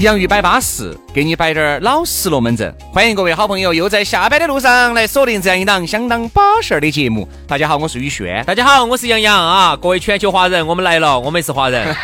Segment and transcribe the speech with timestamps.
[0.00, 2.72] 洋芋摆巴适，给你摆点儿老实龙门阵。
[2.92, 7.26] 欢迎各位好朋友又在下班的路上来锁定这样一档相当巴适儿的节目。
[7.48, 8.44] 大家好，我是宇轩。
[8.44, 9.74] 大家好，我是杨洋啊！
[9.74, 11.96] 各位全球华人，我们来了，我们是华人，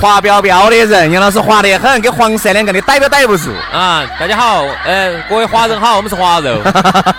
[0.00, 3.50] 滑标标的人，杨老师滑得很，跟黄色两个的逮都逮不住。
[3.74, 4.08] 啊！
[4.20, 6.56] 大家好，呃，各位华人好，我们是华肉，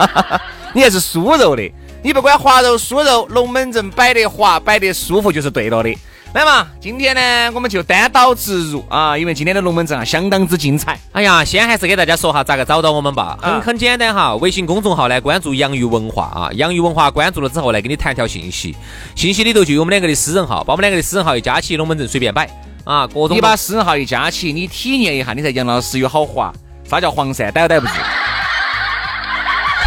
[0.71, 1.69] 你还是酥肉的，
[2.02, 5.93] 你不管滑肉酥肉，龙门阵摆得滑，摆得舒服就是对了的。
[6.38, 10.95] 来嘛，今天呢，我们就单刀直入啊，因为今天的龙门阵啊相当之精彩。
[11.11, 18.77] 哎呀，先还是给大家说哈咋个找到我们吧，很很简单哈，微信公众号呢关注洋芋文化啊，洋芋文化关注了之后呢，给你弹条信息，
[19.15, 22.47] 信息里头就有我们两个的私人号，把我们两个的私人号一加起，龙门阵随便摆
[22.85, 26.53] 啊，各种你把私人号一加起，你体验一下，你才杨老师有好滑。
[26.88, 27.93] 啥叫黄鳝逮都逮不住？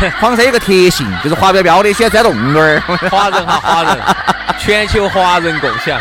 [0.20, 2.80] 黄山有个特性，就是滑标标的，喜欢钻洞洞儿。
[3.08, 3.96] 华人哈，华人，
[4.58, 6.00] 全球华人共享。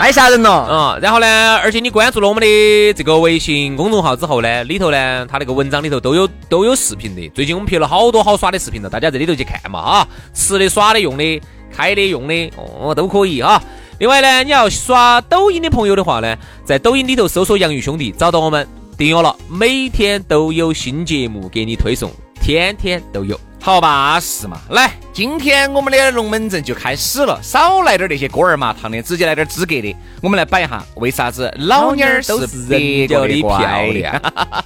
[0.00, 7.28] 太吓人了，嗯、然后呢，而且你关注了我们的这个微信公众号之后呢，里头呢，它那个文章里头都有都有视频的。
[7.34, 13.62] 最近我们拍了好多好耍的视频了，大家在里头去看嘛啊，吃的、耍的、用的、开的、用的，哦，都可以啊。
[13.98, 16.34] 另外呢，你要刷抖音的朋友的话呢，
[16.64, 23.38] 在抖音里头搜索“洋芋兄弟”，找到我们订阅了，每天都有新节目给你推送，天天都有。
[23.62, 24.58] 好巴适嘛！
[24.70, 29.94] 来，今天我们的龙门阵就开始了，少来点那些锅儿麻汤的，直接来点资格的。
[30.22, 33.58] 我们来摆一下，为啥子老妞儿都是别个的漂
[33.92, 34.14] 亮？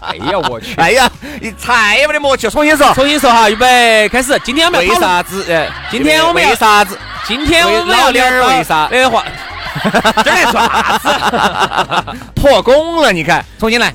[0.01, 0.75] 哎呀，我去！
[0.77, 1.11] 哎呀，
[1.41, 4.39] 你太没得默契，重新说，重新说哈，预备开始。
[4.45, 5.45] 今天我们为啥子？
[5.49, 6.97] 呃，今天我们要为啥子？
[7.27, 8.89] 今天我们要老妞儿聊为啥？
[8.93, 9.25] 那个话，
[10.23, 12.17] 这啥子？
[12.41, 13.93] 破功了，你看，重新来，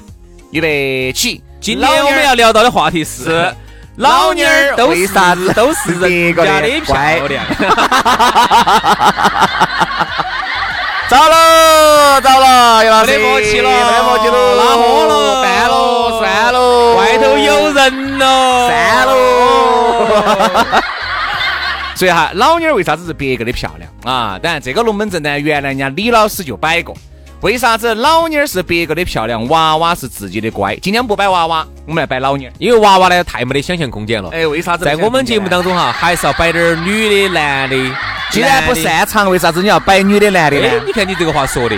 [0.51, 1.41] 预备起。
[1.61, 3.55] 今天我们要聊到的话题是是
[3.99, 6.95] 老妞儿都为啥子都是人家的漂
[7.27, 7.45] 亮？
[11.09, 19.11] 糟了糟了，杨老师，没得默契了，没得默契了，拉货了，办了，算了，外头有人了，散了。
[21.95, 24.39] 所以哈，老妞儿为啥子是别个的漂亮啊？
[24.41, 26.95] 当然，这个龙门阵呢，原来人家李老师就摆过。
[27.41, 30.75] 为啥子老妞儿是别个的漂亮，娃娃是自己的乖？
[30.81, 32.53] 今天不摆娃娃，我们来摆老妞儿。
[32.57, 34.29] 因为娃娃呢太没得想象空间了。
[34.33, 34.83] 哎，为啥子？
[34.83, 37.77] 在我们节目当中哈，还是要摆点儿女的、男的。
[38.29, 40.83] 既然不擅长，为啥子你要摆女的、男的哎呢，？
[40.85, 41.77] 你看你这个话说的，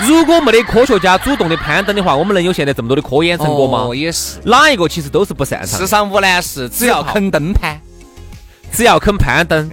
[0.00, 3.84] 如果没得科学家主动的攀登的话，我们能有现在这么多的科研成果吗？
[3.86, 4.38] 哦，也是。
[4.44, 7.78] 哪一个其实都是不擅长世，上无难事，只要肯登攀。
[8.74, 9.70] 只要肯攀登。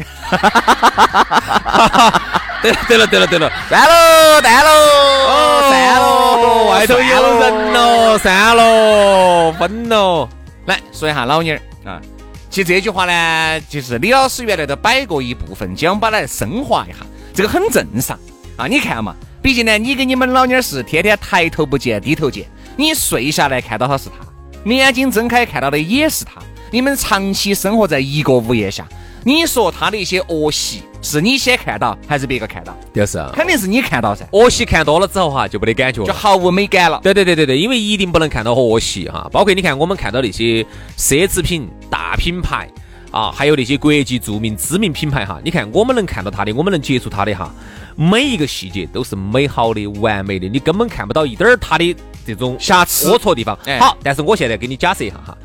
[2.61, 10.29] 对了对了对了对了，散喽，淡喽，哦散喽，外头有人喽，散喽，分喽。
[10.67, 11.89] 来说一下老妞儿。
[11.89, 11.99] 啊，
[12.51, 16.97] 其实这句话呢，就是李老师原来都摆过一部分，今天我们把它升华一下，
[17.33, 18.15] 这个很正常。
[18.57, 18.67] 啊。
[18.67, 22.45] 你看嘛，毕竟呢，你跟你们老妞儿是天天抬头不见低头见，
[22.75, 26.33] 你睡下来看到的是她，眼睛睁开看到的也是她，
[26.71, 28.87] 你们长期生活在一个屋檐下，
[29.25, 32.73] 你说他的一些恶习，是你先看到还是别个看到？
[32.93, 36.07] 就是啊肯定是你看到噻，恶习看多了之后哈，就没得感觉了。
[36.07, 37.01] 就毫无美感了。
[37.03, 40.65] 对对对对对，因为一定不能看到恶习哈，包括你看我们看到那些
[40.97, 42.69] 奢侈品大品牌
[43.11, 47.53] 啊，还有那些国际著名知名品牌哈，你看我们能看到它的，我们能接触它的哈，
[47.97, 51.93] 每一个细节都是美好的、完美的，你根本看不到一点儿它的
[52.25, 53.59] 这种瑕疵龌龊地方。
[53.65, 55.37] 哎好，但是我现在给你假设一下哈。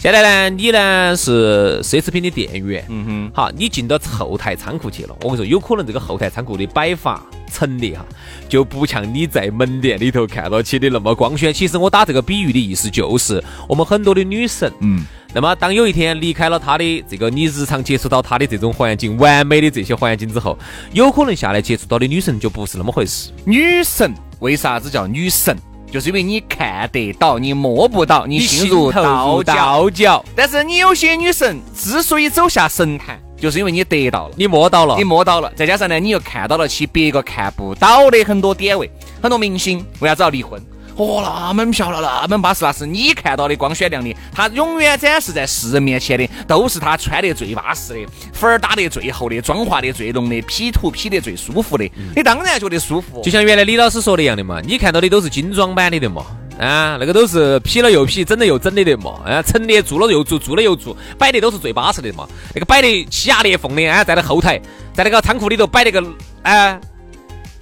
[0.00, 5.14] 现在呢，你呢是奢侈品的店员，嗯哼，好，你进到后台仓库去了。
[5.20, 8.06] 我跟你说，有可能这个后台仓库的摆法陈列哈，
[8.48, 11.52] 就不像你在门店里头看到起的那么光鲜。
[11.52, 15.04] 其实我打这个比喻的意思就是，我们很多的女神，嗯，
[15.34, 20.58] 那么当有一天离开了她的这个你日常接触到她的这种环境，完美的这些环境之后，
[20.94, 23.32] 有可能下来接触到的女神就不是那么回事。
[23.44, 25.54] 女神为啥子叫女神？
[25.90, 29.54] 就是因为你看得到，你摸不到，你心入投道教。
[29.54, 38.88] 道教，但是你有些女神之所以走下神坛，就是因为你得到了，你摸到了你，摸到了，再加上呢，你又看到了起别个看不到的很多点位，
[39.20, 40.62] 很多明星为啥子要离婚？
[40.96, 53.22] 哦，那么漂亮，那么巴适，那是你看到的光鲜亮丽，他永远展示在世人面前的都是他穿得最巴适的，粉儿打得最厚的，妆化得最浓的，P 图 P 得最舒服的，你当然觉得舒服。
[53.22, 56.24] 就像原来李老师说的一样的嘛，你看到的都是精装版的的嘛。
[56.58, 59.12] 啊，那个都是 P 了又 P，整了又整的的嘛。
[59.24, 62.28] 啊，陈列做了又做，做了又做，摆的都是最巴适的嘛。
[62.54, 64.60] 那个摆的气压裂缝的啊，在那后台，
[64.92, 66.04] 在那个仓库里头摆那个
[66.42, 66.78] 啊，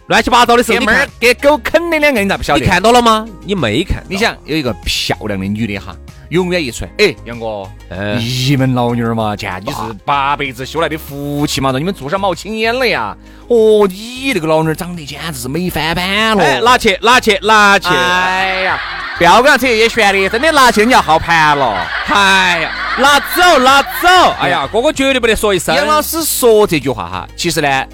[0.09, 2.61] 乱七八糟的时候，爷们儿你看给狗啃的两个，你咋不晓得？
[2.61, 3.27] 你看到了吗？
[3.45, 4.03] 你没看。
[4.09, 5.95] 你想有一个漂亮的女的哈，
[6.31, 9.77] 永远一出来，哎，杨哥，嗯你们老女儿嘛，见你是
[10.07, 13.15] 八辈子修来的福气嘛，让你们做上冒青烟了呀。
[13.49, 16.43] 哦，你那个老女儿长得简直是美翻版了。
[16.43, 17.89] 哎，拿去，拿去，拿去。
[17.89, 18.81] 哎呀，
[19.19, 21.87] 不要跟他扯这些玄的，真的拿去你要好盘了。
[22.07, 24.09] 哎呀，拿走，拿走。
[24.41, 25.75] 哎呀，哥哥绝对不得说一声。
[25.75, 27.85] 杨老师说这句话哈，其实呢，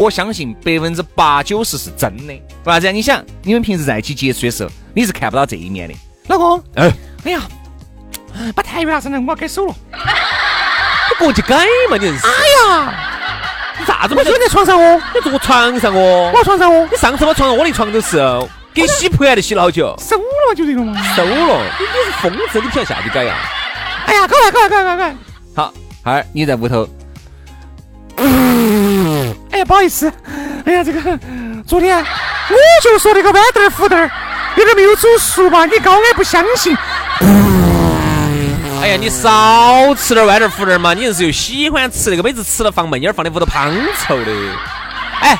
[0.00, 2.32] 我相信百分之八九十是真的。
[2.32, 2.90] 为啥子？
[2.90, 5.94] 你想，你们平时在一起接触的时候，你是看不到这一面的。
[6.28, 6.90] 老公，哎，
[7.24, 7.42] 哎呀，
[8.54, 9.74] 把台面拿上来，我要改手了。
[9.92, 11.54] 你过去改
[11.90, 12.26] 嘛，你硬是。
[12.26, 12.94] 哎呀，
[13.78, 14.22] 你啥子嘛？
[14.22, 16.32] 我就在床上哦，你坐我床上哦。
[16.34, 18.18] 我床上哦，你上次我床上我的床都是
[18.72, 19.94] 给洗盘还得洗了好久。
[19.98, 20.98] 收了就这个嘛。
[21.14, 23.34] 收了，你你是疯子，你不想下去改呀？
[24.06, 25.16] 哎呀，搞快搞快搞快搞来。
[25.54, 26.88] 好，孩儿你在屋头。
[29.64, 30.12] 不好意思，
[30.64, 31.18] 哎呀，这个
[31.66, 34.10] 昨天我就说那个豌豆儿、胡豆儿
[34.56, 36.76] 有点没有煮熟吧，你高矮不相信。
[38.82, 43.70] 哎呀，你少吃点豌豆儿胡豆儿嘛，你硬是又喜欢吃那个，每次吃了放闷烟儿，放在屋头滂
[44.00, 44.32] 臭的。
[45.20, 45.38] 哎，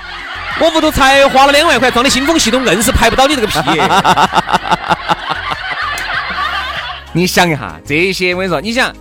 [0.61, 3.59] 我屋头才花了两万块装的新风系统，硬是排不到你这个屁。
[7.13, 8.95] 你想一下这些，我跟你说，你想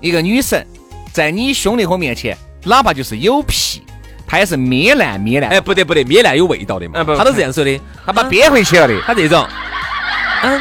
[0.00, 0.64] 一个女神
[1.12, 3.82] 在你兄弟伙面前，哪怕就是有屁，
[4.26, 7.04] 她也是咩烂咩烂，哎，不得不得，灭烂有味道的嘛哎。
[7.16, 9.00] 他都是这样说的，他把憋回去了的。
[9.02, 9.46] 他这种，
[10.42, 10.60] 嗯，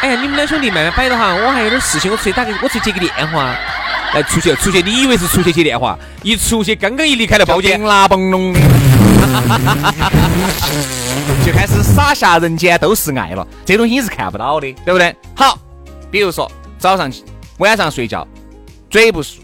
[0.00, 3.54] 哎呀，你们两兄弟慢慢摆着哈，我还有点事情，我出去打个，我出去接个电话。
[4.14, 5.98] 哎，出去出去，你以为是出去接电话？
[6.22, 7.80] 一出去，刚刚一离开了包间，
[11.44, 13.46] 就 开始撒下人间都是爱了。
[13.64, 15.16] 这东西你是看不到的，对不对？
[15.34, 15.58] 好，
[16.10, 17.10] 比如说早上
[17.56, 18.26] 晚上睡觉，
[18.90, 19.36] 嘴不漱，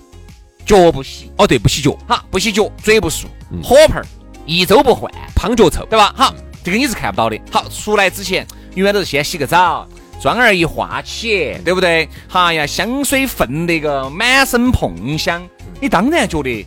[0.66, 3.24] 脚不洗，哦对，不洗脚，好不洗脚，嘴不漱，
[3.62, 4.06] 火盆儿
[4.46, 5.84] 一周不换，胖脚臭。
[5.86, 6.12] 对吧？
[6.16, 6.34] 好，
[6.64, 7.40] 这个你是看不到的。
[7.50, 9.86] 好，出来之前永远都是先洗个澡。
[10.20, 12.08] 妆儿一化起，对不对？
[12.28, 15.40] 哈呀，香水喷那个满身碰香，
[15.80, 16.66] 你当然觉得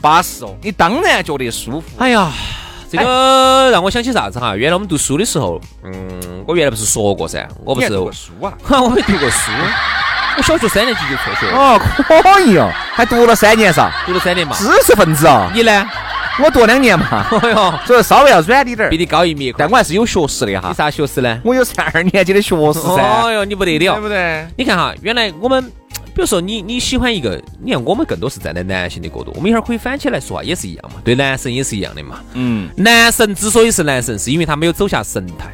[0.00, 1.86] 巴适哦，你当然觉得舒服。
[1.98, 2.30] 哎呀，
[2.88, 4.54] 这个让我想起啥子哈？
[4.54, 8.52] 原来我们读书的时候，嗯，我原来不是说过噻，我不是读过书啊？
[8.62, 9.50] 哈，我没读过书，
[10.36, 14.54] 我小学三年级就辍学了，哦，可以哦，还读了三年噻，读了三年嘛。
[14.56, 15.50] 知识分子啊！
[15.52, 15.90] 你呢？
[16.42, 18.96] 我读两年嘛，哎呦，所以稍微要软滴点儿比。
[18.96, 21.40] 你高一米，但我还是有学识的你哈，啥学识呢？
[21.44, 24.00] 我有三二年级的学识噻，哦哟，你不得了对！
[24.00, 24.46] 不对？
[24.56, 25.62] 你看哈，原来我们，
[26.14, 32.20] 比如说你你喜欢一个，你看我们更多是站在男性的角度，我们一会儿可以反起来说啊，也是一样嘛，对男神也是一样的嘛。
[32.32, 35.52] 嗯，男神之所以是男神，是因为他没有走下神坛，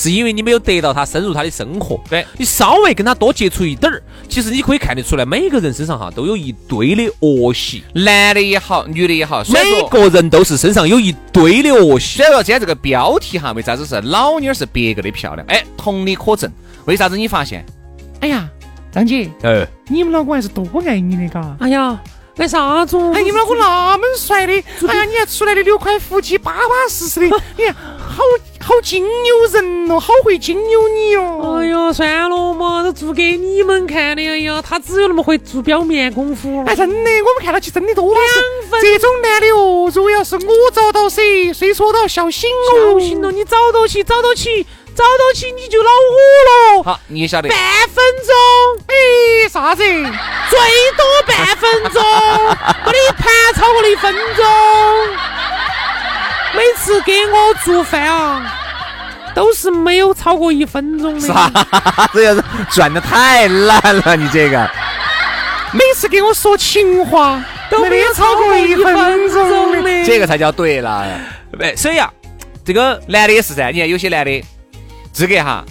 [0.00, 2.00] 是因为你没有得到他深入他的生活。
[2.08, 12.24] 对你稍微跟他多接触一点儿，其实你可以看得出来，每个人身上哈都有一堆的恶习，男的也好，女的也好，虽然每说个人都是身上有一堆的恶习虽。
[12.24, 15.44] 然说今天这个标题哈，为啥子是老妞儿是别个的漂亮？
[15.48, 16.48] 哎，同理可证。
[16.84, 17.66] 为啥子你发现？
[18.20, 18.48] 哎呀，
[18.92, 21.56] 张姐，呃，你们老公还是多爱你的嘎。
[21.58, 22.00] 哎呀，
[22.36, 22.96] 干啥子？
[23.14, 27.26] 哎，你们老公那么帅的，哎呀，你还出来的六块腹肌，巴巴适适的，
[27.58, 28.22] 你看好
[28.68, 31.56] 好经由人哦，好会经由你哦。
[31.58, 34.20] 哎呀，算了嘛，都做给你们看的。
[34.28, 36.62] 哎呀，他只有那么会做表面功夫。
[36.66, 38.82] 哎，真的，我们看到起真的多巴适。
[38.82, 42.92] 这种男的哦，如果要是我找到谁，谁说到小心哦。
[42.92, 46.82] 小心了，你找到起，找到起，找到起你就恼火了。
[46.82, 47.48] 好，你也晓得。
[47.48, 47.58] 半
[47.88, 49.82] 分钟，哎，啥子？
[49.82, 50.58] 最
[50.94, 52.02] 多半分钟，
[52.84, 54.44] 没得盘超过了一分钟。
[56.58, 58.52] 每次给我做饭啊，
[59.32, 61.20] 都是没有超过一分钟的。
[61.20, 61.48] 啥
[62.12, 64.68] 这要是转的太烂了，你这个。
[65.72, 71.06] 每次给我说情话都没有超过一分钟的这个才叫对了。
[71.60, 72.12] 哎，所以啊，
[72.64, 74.44] 这个男的也是噻，你看有些男的，
[75.12, 75.64] 这个哈，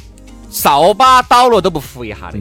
[0.49, 2.39] 扫把倒了都不扶一下的，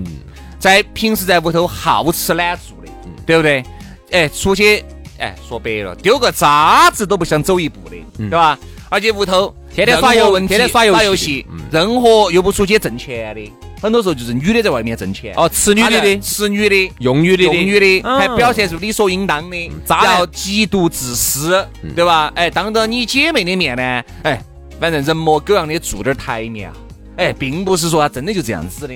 [0.60, 2.92] 在平时在屋头好吃懒做的，
[3.26, 3.64] 对不对？
[4.12, 4.84] 哎，出去，
[5.18, 8.58] 哎，说白了，丢个渣子都不想走一步的，对吧？
[8.88, 17.49] 而且屋头天天耍游天天耍游戏打游戏，任何又不出去挣钱的，很多时候就是女的在外面挣钱，哦，吃女的的，吃女的，用女的？
[17.49, 18.18] 的，用女的，嗯。
[18.18, 22.32] 还表现出理所应当的，渣男然后极度自私，对吧？
[22.37, 24.40] 哎，当着你姐妹的面呢，哎，
[24.78, 26.76] 反正人模狗样的做点台面啊，
[27.16, 28.94] 哎，并不是说他真的就这样子的，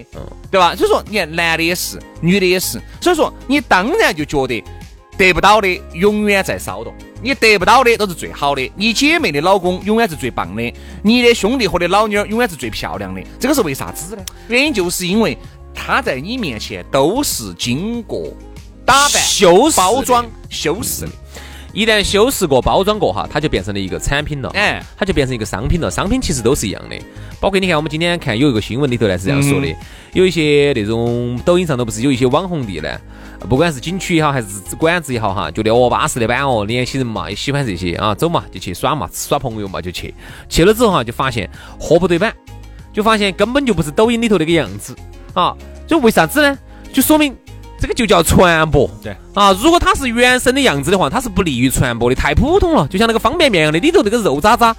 [0.53, 0.75] 对吧？
[0.77, 4.63] 所以说，你看男的也是，女的也是，所以说你当然就觉得
[5.21, 6.95] 得不到的永远在骚动。
[7.23, 13.21] 你得不到的都是最好的，你姐妹的老公永远是最棒的，你的兄弟伙的老妞儿永远是最漂亮的。
[13.39, 14.25] 这个是为啥子呢？
[14.49, 15.37] 原因就是因为
[15.75, 18.33] 他在你面前都是经过
[18.87, 21.13] 打扮、修饰包装、修饰的。
[21.73, 25.91] 一旦修饰过、包装过哈，它就变成了一个产品了，哎它就变成一个商品了。
[25.91, 26.97] 商品其实都是一样的，
[27.41, 29.77] 包括你看，我们今天看有一个新闻里头呢是这样说的，嗯
[30.13, 33.01] 有一些那种抖音上头不是有一些网红地呢，
[33.49, 40.13] 不管是景区也好，还是馆子也好哈，觉得哦巴适的板哦，年轻人嘛也喜欢这些啊，走嘛就去耍嘛，耍朋友嘛就去，
[40.49, 41.49] 去了之后哈就发现
[41.79, 42.35] 货不对版，
[42.93, 44.97] 就发现根本就不是抖音里头那个样子
[45.35, 46.59] 啊，就为啥子呢？
[46.93, 47.37] 就说明
[47.81, 48.89] 这个就叫传播。
[49.03, 54.77] 对啊，如果它是原生的样子的话，它是不利于传播的，太普通了，就像那个方便面一样的，里头那个肉渣渣，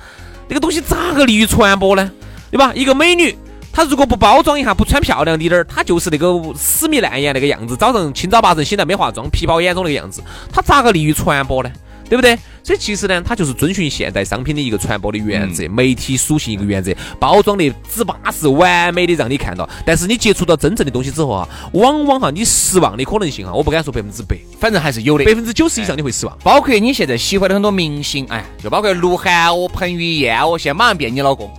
[0.48, 2.12] 那个东西咋个利于传播呢？
[2.52, 2.72] 对吧？
[2.76, 3.36] 一个美女，
[3.74, 10.22] 她如果不包装一下，不穿漂亮滴点儿，她就是那个死米烂眼那个样子，早上清早八晨醒来没化妆，皮包眼中那个样子，
[10.54, 11.72] 她咋个利于传播呢？
[12.12, 12.38] 对不对？
[12.62, 19.68] 所以其实呢，它就是遵循现代商品的一个传播的原则，媒体属性一个原则，包装的只巴适、完美的让你看到。
[19.86, 25.34] 但是你接触到真正的东西之后啊，往往哈你失望的可能性哈，我不敢说百分之百，反正还是有的百。
[25.34, 26.38] 分之九十以上你会失望。
[26.44, 31.50] 包括你现在喜欢的很多明星，哎，就包括鹿晗哦、彭于晏哦，现在马上变你老公。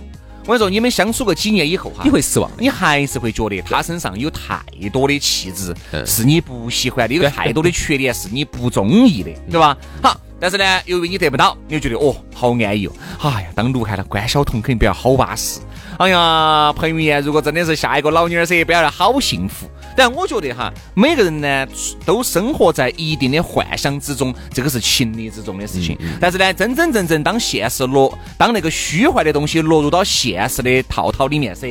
[0.45, 9.77] 我跟你说，你们相处个几年以后哈，你会失望你还是会觉得他身上有太多的气质嗯是你不喜欢的，有太多的缺点是你不中意的，对吧？
[10.01, 12.91] 好，但是呢，由于你得不到，你就觉得哦，好安逸哦。
[13.21, 15.59] 哎呀，当鹿晗了，关晓彤肯定比较好巴适。
[15.97, 19.69] 哎呀，彭于晏如果真的是下一个老妞儿噻，不要得好幸福。
[19.95, 21.67] 但我觉得哈，每个人呢
[22.03, 25.97] 都生活在一定的幻想之中，这个是情理之中的事情。
[26.19, 31.67] 但是呢，真真正正当现实落，当那个虚幻的东西落入到现实的套套里面噻，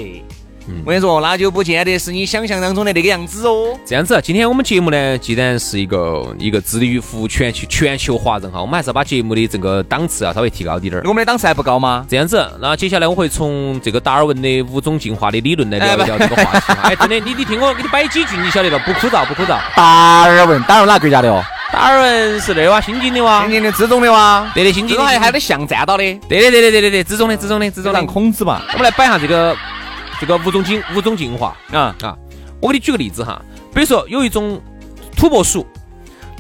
[0.85, 3.79] 我跟你说，那就不见得是你想象当中的那个样子哦。
[3.85, 11.03] 这样子啊，今天我们节目呢，既然是一个一个致力于服务全球全球华人哈，我们还是要把节目的这个档次啊稍微提高一点儿。
[11.05, 12.07] 我们的档次还不高吗？
[12.09, 16.73] 这样子，那接下来我会从这个达尔文的五种进化的理论来聊一聊这个话题。
[16.83, 19.59] 哎，真的，你你听我给你摆几句，你晓得了，不枯燥不枯燥。
[19.77, 21.43] 达尔文，达尔文哪个国家的哦？
[21.73, 24.51] 达尔文是那哇，新津的哇天，津的资中的哇？
[24.55, 28.07] 对的，新津的这个还还得像站到的，对的对的对的对，资中的资中的资中的让。
[28.07, 28.61] 孔子嘛。
[28.73, 29.57] 我们来摆一下这个
[30.23, 31.57] 这个五种进五种进化。
[31.73, 32.17] 啊，啊，
[32.61, 33.43] 我给你举个例子哈，
[33.75, 34.63] 比如说有一种
[35.17, 35.67] 土拨鼠，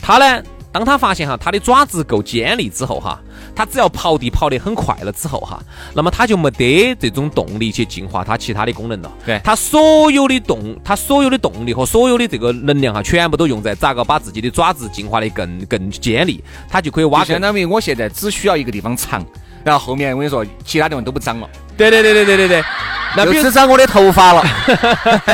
[0.00, 3.20] 它呢，当它发现哈它的爪子够尖利之后哈，
[3.56, 5.60] 它只要刨地刨得很快了之后哈，
[5.94, 9.10] 那么它就没得这种动力去进化它其他的功能了。
[9.26, 17.40] 对它所有的动，它所有的动力和所有的这个能量哈，全部都用在咋个把自己的爪子进化的更更尖利，它就可以挖就相。
[17.40, 19.26] 当于我现在只需要一个地方长，
[19.64, 22.64] 然后后面我跟你说，其他地方都不长了，对对对对对对对。
[23.16, 24.44] 那就只长我的头发了，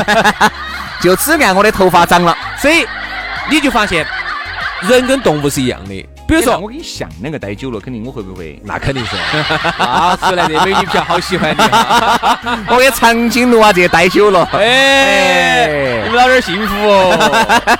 [1.00, 2.37] 就只按我的头发长了。
[2.61, 2.85] 所以
[3.50, 4.06] 你就发现
[4.82, 8.61] 人跟动物是一样的，比如说我跟你像两个待久了，肯定我会不会？
[8.64, 9.16] 那肯定是，
[9.82, 17.78] 啊，出来的美女票好喜欢你哈，我跟长颈鹿啊这些待久了，哎，你们老点儿幸福哦。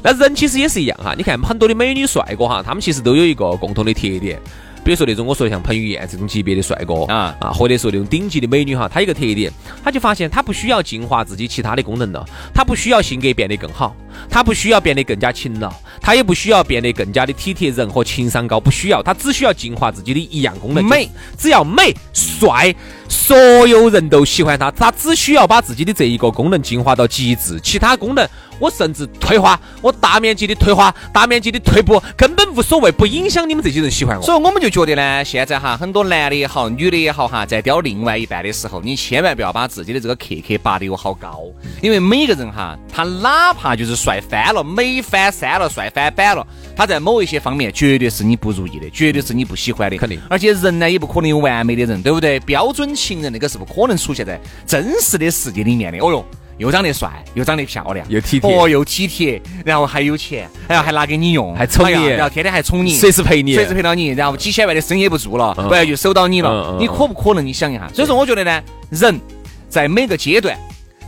[0.00, 4.40] 那人其实也是一样哈，你看很多的美女帅哥哈，他们其实都有一个共同的特点，
[4.88, 9.52] 比如说那种我说的像彭于晏这种级别的帅哥啊啊，或者说那种顶级的美女哈，她有一个特点，
[9.84, 13.94] 她就发现她不需要进化自己其他的功能了，她不需要性格变得更好，
[14.30, 22.74] 她不需要变得更加勤劳，他也不需要变得更加的体贴人和情商高，不需要，他只需要进化自己的一样功能，美，只要美帅，
[23.08, 23.36] 所
[23.66, 28.26] 有人都喜欢他，他只需要把自己的这一个功能进化到极致，其他功能
[28.58, 34.22] 我甚至退化，我大面积的退化，大面积的退步，根本无所谓，不影响你们这些人喜欢我。
[34.22, 41.44] 所以我们就觉得呢，现在哈很多男的也好，女的也好哈，在雕另外一半的时候，你千万不要把自己的这个 KK 拔得有好高，
[41.80, 50.20] 因为每个人哈，他哪怕就是帅翻了、美翻三了、帅翻版了，他在某一些方面绝对是你不如意的，绝对是你不喜欢的，肯定。
[50.30, 52.38] 而且人呢也不可能有完美的人，对不对？
[52.40, 55.98] 标准情人那个是不可能出现在真实的世界里面的。
[55.98, 56.24] 哦哟。
[56.58, 58.52] 又长得帅，又长得漂亮，又体贴。
[58.52, 61.94] 哦，又体贴，然后还有钱，然后还拿给你用，还宠你。
[61.94, 65.68] 哎然后天天还宠你，随时陪你，随时陪到你，然后几千万的生意也不做了，嗯。
[65.68, 66.76] 不然就守到你了。
[66.80, 67.46] 你可不可能？
[67.46, 67.88] 你想一下。
[67.94, 69.20] 所以说，我觉得呢，人
[69.68, 70.58] 在每个阶段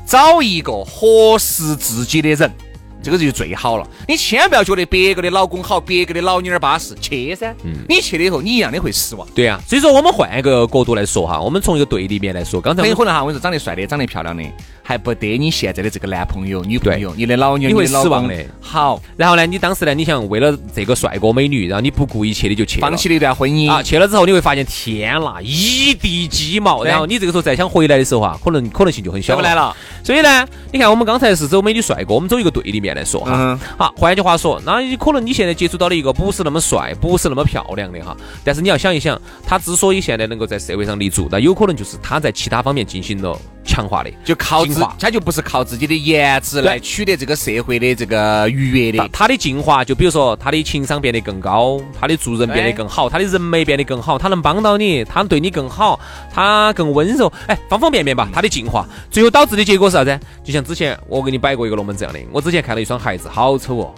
[0.07, 2.49] 找一个合适自己的人，
[3.03, 3.87] 这个就最好了。
[4.09, 7.55] 你千万不要觉得别个的老公好，别个的老妞儿巴适，去噻。
[7.65, 9.27] 嗯你去了以后，你一样的会失望。
[9.35, 14.43] 对啊，所以说我们换一个角度来说哈，我们从一个对立面来说，刚才很可能哈，我跟你说，长得帅的、长得漂亮的，
[14.83, 18.35] 还不得你现在的这个男朋友、女朋友，你的老娘，你会失望的。
[18.61, 26.85] 好，然后呢，你当时呢，你想为了这个帅哥美女，然后你不顾一切的就去放弃了一段婚姻啊，去了之后你会发现，天呐， 一地鸡毛。
[26.85, 29.55] 然后你这个时候再想回来的时候哈，可能可能性就很小回不来。
[29.55, 29.75] 了。
[30.05, 33.33] 所以呢，你看我们刚才是走美女帅哥，我们走一个对立面来说哈。
[33.35, 43.39] 嗯好，换句话说，那你可能你现在接触到的一个不是那么帅、不是那么漂亮的哈，但是你要想一想，他之所以现在能够在社会上立足，那有可能就是他在其他方面进行了
[43.81, 48.99] 强化的，就靠自，他就不是靠自己的颜值来取得这个社会的这个愉悦的。
[48.99, 55.99] 他他的进化，就比如说他的情商变得更高，他的做人变得更好，他的人脉变得更好，他能帮到你，他对你更好，
[56.33, 60.21] 他更温柔，哎，方方面面吧，他的进化，最后导致的结果是啥子？
[60.45, 63.95] 就像之前我给你摆过一个龙门阵样的，我之前看到一双鞋子，好丑哦。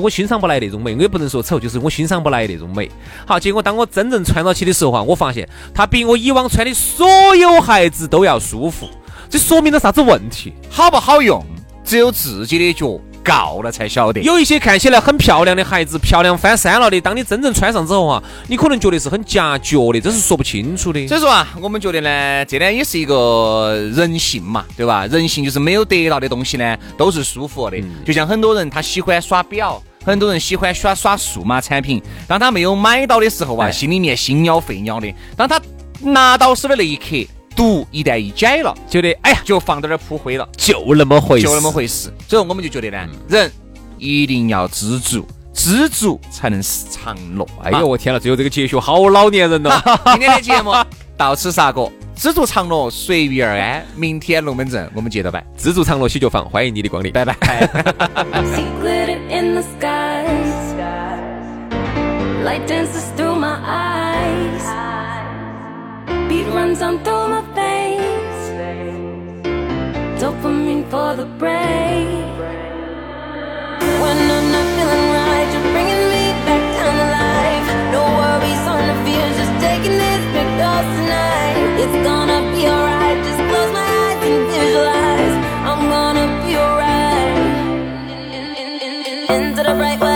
[0.00, 2.90] 我欣赏不来那种美，我也不能说丑，就是我欣赏不来那种美。
[3.26, 7.06] 好，结果当我真正穿到起的时候哈，我发现它比我以往穿的所
[7.36, 8.88] 有鞋子都要舒服，
[9.34, 10.52] 这说明了啥子问题？
[10.70, 11.44] 好不好用，
[11.84, 14.20] 只有自己的脚告了才晓得。
[14.20, 21.04] 有一些看起来很漂亮的孩子，漂亮翻山了的，当你真正穿上之后啊，你可能觉得是很夹脚的，这是说不清楚的。
[21.08, 25.04] 所以说啊，我们觉得呢，这呢也是一个人性嘛，对吧？
[25.08, 27.76] 人性就是没有得到的东西呢，都是舒服的。
[28.06, 35.60] 就像很多人他喜欢耍表，很多人喜欢耍耍数码产品，当他没有买到的时候啊，哎心里面心鸟肺鸟的；当他
[36.02, 37.16] 拿到手的那一刻，
[37.54, 42.12] 毒一旦一解了，觉得哎呀，就放到那儿扑灰了，就那么回事，就那么回事。
[42.28, 43.50] 所以我们就觉得呢，人
[43.98, 47.46] 一定要知足，知足才能长乐。
[47.62, 49.82] 哎呦，我天了，最后这个结学好老年人了。
[50.06, 50.72] 今天的节目
[51.16, 53.84] 到此杀过，知足常乐，随遇而安。
[53.96, 57.34] 明天龙门阵我们接着摆，知足常乐喜酒坊，欢迎你的光临，拜拜。
[66.34, 68.40] Beat runs on through my veins.
[70.20, 72.26] Dopamine for the brain.
[74.02, 77.68] When I'm not feeling right, you're bringing me back down to life.
[77.94, 81.56] No worries on the fears, just taking this big dose tonight.
[81.82, 83.18] It's gonna be alright.
[83.28, 85.36] Just close my eyes and visualize.
[85.70, 87.34] I'm gonna be alright.
[89.36, 90.13] Into the bright light